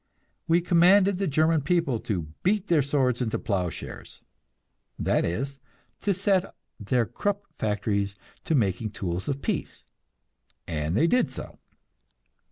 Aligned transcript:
We 0.47 0.61
commanded 0.61 1.19
the 1.19 1.27
German 1.27 1.61
people 1.61 1.99
to 1.99 2.29
"beat 2.41 2.69
their 2.69 2.81
swords 2.81 3.21
into 3.21 3.37
plough 3.37 3.69
shares"; 3.69 4.23
that 4.97 5.23
is, 5.23 5.59
to 5.99 6.11
set 6.11 6.55
their 6.79 7.05
Krupp 7.05 7.43
factories 7.59 8.15
to 8.45 8.55
making 8.55 8.93
tools 8.93 9.27
of 9.27 9.43
peace; 9.43 9.85
and 10.67 10.97
they 10.97 11.05
did 11.05 11.29
so. 11.29 11.59